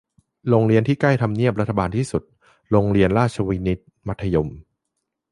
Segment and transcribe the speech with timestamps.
[0.49, 2.23] โรงเรียนที่ใกล้ทำเนียบรัฐบาลที่สุด-
[2.71, 4.47] โรงเรียนราชวินิต มัธยม